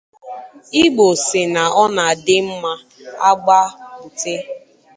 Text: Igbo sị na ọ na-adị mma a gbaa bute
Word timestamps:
Igbo 0.83 1.05
sị 1.25 1.41
na 1.53 1.63
ọ 1.81 1.83
na-adị 1.95 2.35
mma 2.49 2.71
a 3.27 3.29
gbaa 3.41 3.67
bute 3.99 4.33